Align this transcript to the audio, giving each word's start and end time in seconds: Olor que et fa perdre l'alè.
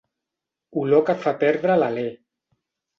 Olor 0.85 1.05
que 1.09 1.15
et 1.17 1.23
fa 1.27 1.35
perdre 1.47 1.79
l'alè. 1.85 2.11